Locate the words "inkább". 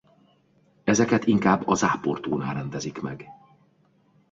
1.25-1.67